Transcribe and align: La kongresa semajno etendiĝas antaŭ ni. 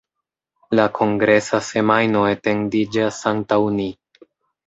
La 0.77 0.85
kongresa 0.99 1.59
semajno 1.67 2.23
etendiĝas 2.31 3.19
antaŭ 3.33 3.59
ni. 3.77 3.89